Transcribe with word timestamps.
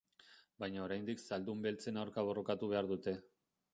Baina 0.63 0.79
oraindik 0.85 1.21
zaldun 1.25 1.61
beltzen 1.67 2.01
aurka 2.05 2.25
borrokatu 2.31 2.71
behar 2.73 2.91
dute. 2.97 3.15